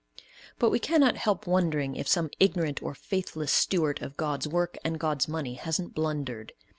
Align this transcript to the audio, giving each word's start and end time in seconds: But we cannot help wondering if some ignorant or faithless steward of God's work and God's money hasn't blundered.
But 0.57 0.71
we 0.71 0.79
cannot 0.79 1.15
help 1.15 1.45
wondering 1.45 1.95
if 1.95 2.07
some 2.07 2.31
ignorant 2.39 2.81
or 2.81 2.95
faithless 2.95 3.51
steward 3.51 4.01
of 4.01 4.17
God's 4.17 4.47
work 4.47 4.75
and 4.83 4.99
God's 4.99 5.27
money 5.27 5.53
hasn't 5.53 5.93
blundered. 5.93 6.53